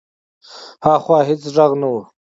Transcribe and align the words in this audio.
هاخوا 0.85 1.19
هېڅ 1.29 1.41
غږ 1.55 1.71
نه 1.81 1.87
و. 1.91 1.95